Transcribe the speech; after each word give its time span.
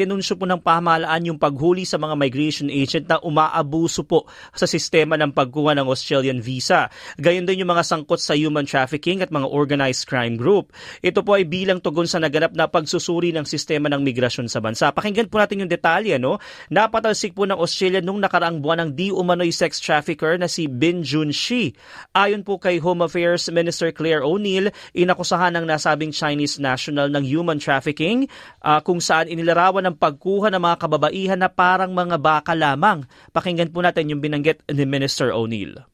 Inanunsyo 0.00 0.40
po 0.40 0.48
ng 0.48 0.64
pamahalaan 0.64 1.28
yung 1.28 1.36
paghuli 1.36 1.84
sa 1.84 2.00
mga 2.00 2.16
migration 2.16 2.72
agent 2.72 3.04
na 3.04 3.20
umaabuso 3.20 4.00
po 4.00 4.24
sa 4.56 4.64
sistema 4.64 5.20
ng 5.20 5.28
pagkuha 5.36 5.76
ng 5.76 5.84
Australian 5.84 6.40
visa. 6.40 6.88
Gayon 7.20 7.44
din 7.44 7.60
yung 7.60 7.68
mga 7.68 7.84
sangkot 7.84 8.16
sa 8.16 8.32
human 8.32 8.64
trafficking 8.64 9.20
at 9.20 9.28
mga 9.28 9.44
organized 9.44 10.08
crime 10.08 10.40
group. 10.40 10.72
Ito 11.04 11.20
po 11.20 11.36
ay 11.36 11.44
bilang 11.44 11.84
tugon 11.84 12.08
sa 12.08 12.16
naganap 12.16 12.56
na 12.56 12.64
pagsusuri 12.64 13.28
ng 13.36 13.44
sistema 13.44 13.92
ng 13.92 14.00
migrasyon 14.00 14.48
sa 14.48 14.64
bansa. 14.64 14.88
Pakinggan 14.88 15.28
po 15.28 15.36
natin 15.36 15.68
yung 15.68 15.68
detalye. 15.68 16.16
No? 16.16 16.40
Napatalsik 16.72 17.36
po 17.36 17.44
ng 17.44 17.60
Australia 17.60 18.00
nung 18.00 18.24
nakaraang 18.24 18.64
buwan 18.64 18.88
ng 18.88 18.90
di 18.96 19.12
umano'y 19.12 19.52
sex 19.52 19.84
trafficker 19.84 20.40
na 20.40 20.48
si 20.48 20.64
Bin 20.64 21.04
Jun 21.04 21.28
Shi. 21.28 21.76
Ayon 22.16 22.40
po 22.40 22.56
kay 22.56 22.80
Home 22.80 23.04
Affairs 23.04 23.52
Minister 23.52 23.92
Claire 23.92 24.24
O'Neill, 24.24 24.72
inakusahan 24.96 25.60
ng 25.60 25.68
nasabing 25.68 26.16
Chinese 26.16 26.56
national 26.56 27.12
ng 27.12 27.20
human 27.20 27.60
trafficking 27.60 28.24
uh, 28.64 28.80
kung 28.80 29.02
saan 29.02 29.28
inilarawan 29.28 29.84
ng 29.89 29.89
pagkuha 29.96 30.50
ng 30.52 30.62
mga 30.62 30.76
kababaihan 30.82 31.40
na 31.40 31.48
parang 31.48 31.94
mga 31.94 32.18
baka 32.18 32.52
lamang. 32.52 33.06
Pakinggan 33.30 33.72
po 33.72 33.80
natin 33.80 34.10
yung 34.10 34.20
binanggit 34.20 34.66
ni 34.68 34.84
Minister 34.84 35.30
O'Neill. 35.30 35.86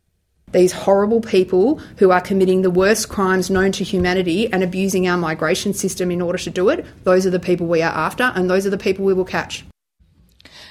These 0.55 0.87
horrible 0.87 1.21
people 1.21 1.83
who 1.99 2.15
are 2.15 2.23
committing 2.23 2.63
the 2.63 2.71
worst 2.71 3.11
crimes 3.11 3.51
known 3.51 3.75
to 3.77 3.83
humanity 3.83 4.47
and 4.53 4.63
abusing 4.63 5.07
our 5.11 5.19
migration 5.19 5.75
system 5.75 6.11
in 6.11 6.23
order 6.23 6.39
to 6.39 6.51
do 6.51 6.71
it, 6.71 6.87
those 7.03 7.27
are 7.27 7.35
the 7.35 7.43
people 7.43 7.67
we 7.67 7.83
are 7.83 7.93
after 7.93 8.31
and 8.35 8.49
those 8.49 8.65
are 8.65 8.71
the 8.71 8.79
people 8.79 9.05
we 9.05 9.13
will 9.13 9.27
catch. 9.27 9.66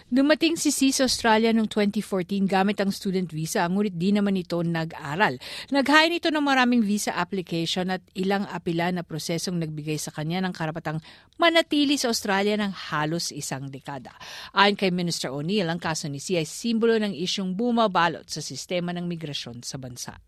Dumating 0.06 0.54
si 0.54 0.70
C 0.70 0.94
sa 0.94 1.10
Australia 1.10 1.50
noong 1.50 1.66
2014 1.66 2.46
gamit 2.46 2.78
ang 2.78 2.94
student 2.94 3.26
visa, 3.26 3.66
ngunit 3.66 3.98
di 3.98 4.14
naman 4.14 4.38
ito 4.38 4.62
nag-aral. 4.62 5.42
Naghain 5.74 6.14
ito 6.14 6.30
ng 6.30 6.46
maraming 6.46 6.86
visa 6.86 7.18
application 7.18 7.90
at 7.90 8.06
ilang 8.14 8.46
apila 8.54 8.94
na 8.94 9.02
prosesong 9.02 9.58
nagbigay 9.58 9.98
sa 9.98 10.14
kanya 10.14 10.46
ng 10.46 10.54
karapatang 10.54 11.02
manatili 11.42 11.98
sa 11.98 12.14
Australia 12.14 12.54
ng 12.54 12.94
halos 12.94 13.34
isang 13.34 13.66
dekada. 13.74 14.14
Ayon 14.54 14.78
kay 14.78 14.94
Minister 14.94 15.34
O'Neill, 15.34 15.74
ang 15.74 15.82
kaso 15.82 16.06
ni 16.06 16.22
C 16.22 16.38
ay 16.38 16.46
simbolo 16.46 16.94
ng 17.02 17.18
isyong 17.18 17.58
bumabalot 17.58 18.30
sa 18.30 18.46
sistema 18.46 18.94
ng 18.94 19.10
migrasyon 19.10 19.66
sa 19.66 19.82
bansa. 19.82 20.22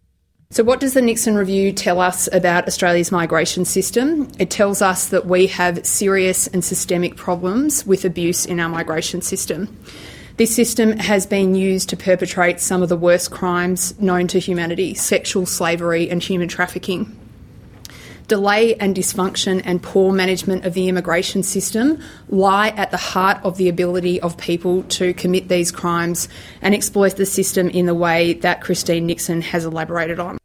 So, 0.50 0.64
what 0.64 0.80
does 0.80 0.94
the 0.94 1.02
Nixon 1.02 1.36
Review 1.36 1.74
tell 1.74 2.00
us 2.00 2.30
about 2.32 2.68
Australia's 2.68 3.12
migration 3.12 3.66
system? 3.66 4.32
It 4.40 4.50
tells 4.50 4.82
us 4.82 5.10
that 5.10 5.26
we 5.26 5.48
have 5.48 5.86
serious 5.86 6.48
and 6.48 6.64
systemic 6.64 7.18
problems 7.18 7.86
with 7.86 8.06
abuse 8.06 8.46
in 8.46 8.62
our 8.62 8.70
migration 8.70 9.22
system. 9.22 9.78
This 10.38 10.56
system 10.56 10.94
has 11.00 11.26
been 11.26 11.54
used 11.54 11.90
to 11.90 11.98
perpetrate 11.98 12.62
some 12.62 12.82
of 12.82 12.88
the 12.88 12.96
worst 12.96 13.30
crimes 13.30 14.00
known 14.00 14.28
to 14.28 14.40
humanity 14.40 14.94
sexual 14.94 15.46
slavery 15.46 16.10
and 16.10 16.24
human 16.24 16.48
trafficking. 16.48 17.27
Delay 18.28 18.76
and 18.76 18.96
dysfunction 18.96 19.62
and 19.64 19.82
poor 19.82 20.12
management 20.12 20.66
of 20.66 20.74
the 20.74 20.90
immigration 20.90 21.44
system 21.44 22.00
lie 22.28 22.70
at 22.70 22.92
the 22.92 22.98
heart 22.98 23.40
of 23.44 23.58
the 23.58 23.70
ability 23.70 24.20
of 24.20 24.38
people 24.38 24.84
to 24.84 25.14
commit 25.14 25.48
these 25.48 25.72
crimes 25.72 26.28
and 26.62 26.76
exploit 26.76 27.16
the 27.16 27.26
system 27.26 27.70
in 27.70 27.86
the 27.86 27.96
way 27.96 28.34
that 28.34 28.62
Christine 28.62 29.06
Nixon 29.06 29.42
has 29.42 29.64
elaborated 29.64 30.20
on. 30.20 30.38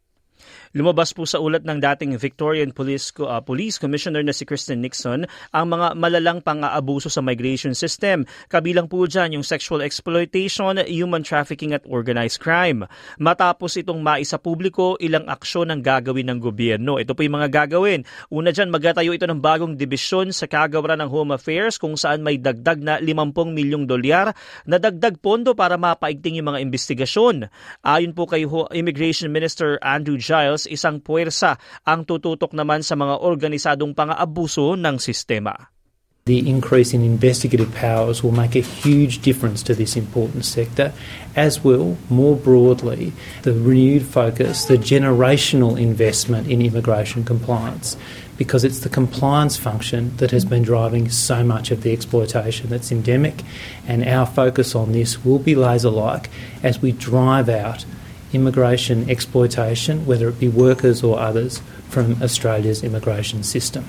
Lumabas 0.73 1.13
po 1.13 1.29
sa 1.29 1.37
ulat 1.37 1.69
ng 1.69 1.77
dating 1.77 2.17
Victorian 2.17 2.73
Police, 2.73 3.13
uh, 3.21 3.37
Police 3.45 3.77
Commissioner 3.77 4.25
na 4.25 4.33
si 4.33 4.41
Kristen 4.41 4.81
Nixon 4.81 5.29
ang 5.53 5.69
mga 5.69 5.93
malalang 5.93 6.41
pang-aabuso 6.41 7.13
sa 7.13 7.21
migration 7.21 7.77
system. 7.77 8.25
Kabilang 8.49 8.89
po 8.89 9.05
dyan 9.05 9.37
yung 9.37 9.45
sexual 9.45 9.85
exploitation, 9.85 10.81
human 10.89 11.21
trafficking 11.21 11.77
at 11.77 11.85
organized 11.85 12.41
crime. 12.41 12.89
Matapos 13.21 13.77
itong 13.77 14.01
maisa 14.01 14.41
publiko, 14.41 14.97
ilang 14.97 15.29
aksyon 15.29 15.69
ang 15.69 15.85
gagawin 15.85 16.33
ng 16.33 16.41
gobyerno. 16.41 16.97
Ito 16.97 17.13
po 17.13 17.21
yung 17.21 17.37
mga 17.37 17.53
gagawin. 17.53 18.01
Una 18.33 18.49
dyan, 18.49 18.73
magatayo 18.73 19.13
ito 19.13 19.29
ng 19.29 19.45
bagong 19.45 19.77
dibisyon 19.77 20.33
sa 20.33 20.49
kagawaran 20.49 21.05
ng 21.05 21.09
Home 21.13 21.37
Affairs 21.37 21.77
kung 21.77 21.93
saan 21.93 22.25
may 22.25 22.41
dagdag 22.41 22.81
na 22.81 22.97
50 22.97 23.29
milyong 23.53 23.85
dolyar 23.85 24.33
na 24.65 24.81
dagdag 24.81 25.21
pondo 25.21 25.53
para 25.53 25.77
mapaigting 25.77 26.41
yung 26.41 26.49
mga 26.49 26.65
investigasyon. 26.65 27.45
Ayon 27.85 28.17
po 28.17 28.25
kay 28.25 28.49
Immigration 28.73 29.29
Minister 29.29 29.77
Andrew 29.85 30.17
Giles, 30.17 30.62
isang 30.67 31.03
puwersa 31.03 31.57
ang 31.83 32.07
tututok 32.07 32.51
naman 32.51 32.81
sa 32.81 32.95
mga 32.95 33.19
organisadong 33.23 33.91
pang-aabuso 33.95 34.75
ng 34.79 34.97
sistema. 34.99 35.73
The 36.25 36.47
increase 36.47 36.93
in 36.93 37.03
investigative 37.03 37.75
powers 37.75 38.23
will 38.23 38.31
make 38.31 38.55
a 38.55 38.63
huge 38.63 39.19
difference 39.19 39.61
to 39.63 39.75
this 39.75 39.97
important 39.99 40.45
sector, 40.45 40.93
as 41.35 41.65
will, 41.65 41.97
more 42.07 42.37
broadly, 42.37 43.11
the 43.43 43.51
renewed 43.51 44.07
focus, 44.07 44.63
the 44.63 44.79
generational 44.79 45.75
investment 45.75 46.47
in 46.47 46.61
immigration 46.61 47.25
compliance, 47.27 47.97
because 48.37 48.63
it's 48.63 48.79
the 48.79 48.89
compliance 48.89 49.57
function 49.57 50.15
that 50.23 50.31
has 50.31 50.45
been 50.45 50.63
driving 50.63 51.09
so 51.09 51.43
much 51.43 51.71
of 51.71 51.83
the 51.83 51.91
exploitation 51.91 52.69
that's 52.69 52.89
endemic, 52.89 53.43
and 53.85 54.07
our 54.07 54.25
focus 54.25 54.75
on 54.75 54.93
this 54.93 55.25
will 55.25 55.39
be 55.39 55.55
laser 55.55 55.91
like 55.91 56.29
as 56.63 56.81
we 56.81 56.93
drive 56.93 57.49
out 57.49 57.83
immigration 58.33 59.09
exploitation, 59.09 60.05
whether 60.05 60.27
it 60.29 60.39
be 60.39 60.49
workers 60.49 61.03
or 61.03 61.19
others, 61.19 61.61
from 61.89 62.21
Australia's 62.21 62.83
immigration 62.83 63.43
system. 63.43 63.85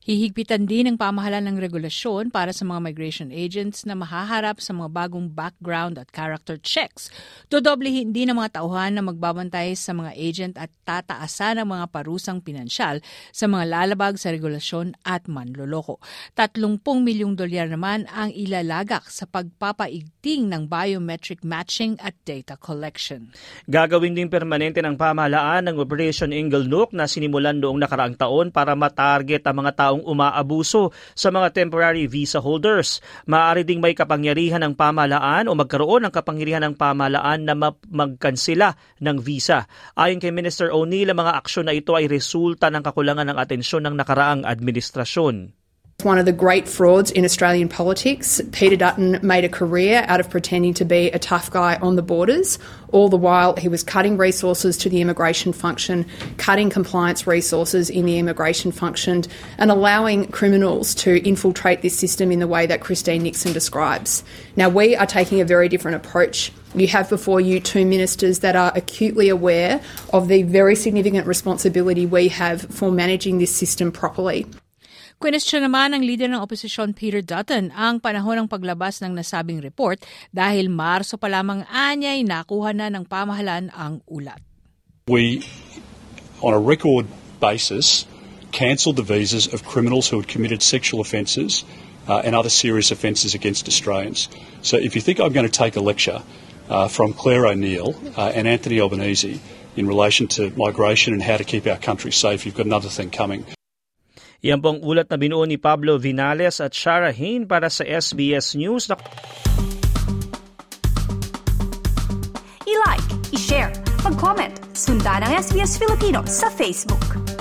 Hihigpitan 0.00 0.64
din 0.64 0.88
ng 0.88 0.96
pamahalaan 0.96 1.44
ng 1.52 1.60
regulasyon 1.60 2.32
para 2.32 2.56
sa 2.56 2.64
mga 2.64 2.88
migration 2.88 3.28
agents 3.28 3.84
na 3.84 3.92
mahaharap 3.92 4.56
sa 4.56 4.72
mga 4.72 4.88
bagong 4.88 5.28
background 5.28 6.00
at 6.00 6.08
character 6.08 6.56
checks. 6.56 7.12
Dodoblehin 7.52 8.08
din 8.08 8.32
ng 8.32 8.40
mga 8.40 8.56
tauhan 8.56 8.96
na 8.96 9.04
magbabantay 9.04 9.76
sa 9.76 9.92
mga 9.92 10.16
agent 10.16 10.54
at 10.56 10.72
tataasan 10.88 11.60
ang 11.60 11.76
mga 11.76 11.92
parusang 11.92 12.40
pinansyal 12.40 13.04
sa 13.28 13.44
mga 13.44 13.68
lalabag 13.68 14.16
sa 14.16 14.32
regulasyon 14.32 14.96
at 15.04 15.28
manloloko. 15.28 16.00
30 16.32 16.80
milyong 16.80 17.36
dolyar 17.36 17.68
naman 17.68 18.08
ang 18.08 18.32
ilalagak 18.32 19.04
sa 19.04 19.28
pagpapaigting 19.28 20.48
ng 20.48 20.64
biometric 20.64 21.44
matching 21.44 22.00
at 22.00 22.16
data 22.24 22.56
collection. 22.56 23.36
Gagawin 23.68 24.16
din 24.16 24.32
permanente 24.32 24.80
ng 24.80 24.96
pamahalaan 24.96 25.68
ng 25.68 25.76
Operation 25.76 26.32
Ingle 26.32 26.64
Nook 26.64 26.96
na 26.96 27.04
sinimulan 27.04 27.60
noong 27.60 27.76
nakaraang 27.76 28.16
taon 28.16 28.48
para 28.48 28.72
matarget 28.72 29.44
ang 29.44 29.60
mga 29.60 29.72
tao 29.76 29.89
taong 29.90 30.06
umaabuso 30.06 30.94
sa 31.18 31.34
mga 31.34 31.50
temporary 31.50 32.06
visa 32.06 32.38
holders. 32.38 33.02
Maaari 33.26 33.66
ding 33.66 33.82
may 33.82 33.98
kapangyarihan 33.98 34.62
ng 34.62 34.78
pamahalaan 34.78 35.50
o 35.50 35.58
magkaroon 35.58 36.06
ng 36.06 36.14
kapangyarihan 36.14 36.62
ng 36.70 36.78
pamahalaan 36.78 37.42
na 37.42 37.58
magkansila 37.90 38.78
ng 39.02 39.18
visa. 39.18 39.66
Ayon 39.98 40.22
kay 40.22 40.30
Minister 40.30 40.70
O'Neill, 40.70 41.10
ang 41.10 41.26
mga 41.26 41.34
aksyon 41.42 41.66
na 41.66 41.74
ito 41.74 41.98
ay 41.98 42.06
resulta 42.06 42.70
ng 42.70 42.86
kakulangan 42.86 43.26
ng 43.34 43.36
atensyon 43.42 43.82
ng 43.90 43.98
nakaraang 43.98 44.46
administrasyon. 44.46 45.59
One 46.02 46.18
of 46.18 46.24
the 46.24 46.32
great 46.32 46.66
frauds 46.66 47.10
in 47.10 47.24
Australian 47.24 47.68
politics, 47.68 48.40
Peter 48.52 48.76
Dutton 48.76 49.18
made 49.22 49.44
a 49.44 49.48
career 49.48 50.04
out 50.08 50.18
of 50.18 50.30
pretending 50.30 50.74
to 50.74 50.84
be 50.84 51.10
a 51.10 51.18
tough 51.18 51.50
guy 51.50 51.76
on 51.76 51.96
the 51.96 52.02
borders. 52.02 52.58
All 52.90 53.08
the 53.08 53.16
while, 53.16 53.54
he 53.56 53.68
was 53.68 53.82
cutting 53.82 54.16
resources 54.16 54.76
to 54.78 54.88
the 54.88 55.00
immigration 55.00 55.52
function, 55.52 56.06
cutting 56.38 56.70
compliance 56.70 57.26
resources 57.26 57.90
in 57.90 58.06
the 58.06 58.18
immigration 58.18 58.72
function, 58.72 59.24
and 59.58 59.70
allowing 59.70 60.26
criminals 60.28 60.94
to 60.96 61.22
infiltrate 61.26 61.82
this 61.82 61.98
system 61.98 62.32
in 62.32 62.40
the 62.40 62.48
way 62.48 62.66
that 62.66 62.80
Christine 62.80 63.22
Nixon 63.22 63.52
describes. 63.52 64.24
Now, 64.56 64.68
we 64.68 64.96
are 64.96 65.06
taking 65.06 65.40
a 65.40 65.44
very 65.44 65.68
different 65.68 65.96
approach. 65.96 66.50
You 66.74 66.86
have 66.88 67.08
before 67.08 67.40
you 67.40 67.60
two 67.60 67.84
ministers 67.84 68.40
that 68.40 68.56
are 68.56 68.72
acutely 68.74 69.28
aware 69.28 69.80
of 70.12 70.28
the 70.28 70.44
very 70.44 70.76
significant 70.76 71.26
responsibility 71.26 72.06
we 72.06 72.28
have 72.28 72.62
for 72.62 72.90
managing 72.90 73.38
this 73.38 73.54
system 73.54 73.92
properly. 73.92 74.46
Kwestiyon 75.20 75.68
naman 75.68 75.92
ng 75.92 76.00
leader 76.00 76.32
ng 76.32 76.40
oposisyon 76.40 76.96
Peter 76.96 77.20
Dutton 77.20 77.68
ang 77.76 78.00
panahon 78.00 78.40
ng 78.40 78.48
paglabas 78.48 79.04
ng 79.04 79.12
nasabing 79.12 79.60
report 79.60 80.00
dahil 80.32 80.72
Marso 80.72 81.20
pa 81.20 81.28
lamang 81.28 81.60
anyay 81.68 82.24
nakuha 82.24 82.72
na 82.72 82.88
ng 82.88 83.04
pamahalaan 83.04 83.68
ang 83.76 84.00
ulat. 84.08 84.40
We, 85.12 85.44
on 86.40 86.56
a 86.56 86.62
record 86.62 87.04
basis, 87.36 88.08
cancelled 88.48 88.96
the 88.96 89.04
visas 89.04 89.44
of 89.44 89.60
criminals 89.60 90.08
who 90.08 90.16
had 90.16 90.24
committed 90.24 90.64
sexual 90.64 91.04
offences 91.04 91.68
uh, 92.08 92.24
and 92.24 92.32
other 92.32 92.48
serious 92.48 92.88
offences 92.88 93.36
against 93.36 93.68
Australians. 93.68 94.32
So 94.64 94.80
if 94.80 94.96
you 94.96 95.04
think 95.04 95.20
I'm 95.20 95.36
going 95.36 95.44
to 95.44 95.52
take 95.52 95.76
a 95.76 95.84
lecture 95.84 96.24
uh, 96.72 96.88
from 96.88 97.12
Claire 97.12 97.52
O'Neill 97.52 97.92
uh, 98.16 98.32
and 98.32 98.48
Anthony 98.48 98.80
Albanese 98.80 99.36
in 99.76 99.84
relation 99.84 100.32
to 100.40 100.48
migration 100.56 101.12
and 101.12 101.20
how 101.20 101.36
to 101.36 101.44
keep 101.44 101.68
our 101.68 101.76
country 101.76 102.08
safe, 102.08 102.48
you've 102.48 102.56
got 102.56 102.64
another 102.64 102.88
thing 102.88 103.12
coming. 103.12 103.44
Yan 104.40 104.64
pong 104.64 104.80
ulat 104.80 105.12
na 105.12 105.20
binuo 105.20 105.44
ni 105.44 105.60
Pablo 105.60 106.00
Vinales 106.00 106.64
at 106.64 106.72
Shara 106.72 107.12
Hain 107.12 107.44
para 107.44 107.68
sa 107.68 107.84
SBS 107.84 108.56
News. 108.56 108.88
I-like, 112.64 113.08
i-share, 113.36 113.68
mag-comment, 114.00 114.56
sundan 114.72 115.28
ang 115.28 115.36
SBS 115.36 115.76
Filipino 115.76 116.24
sa 116.24 116.48
Facebook. 116.56 117.39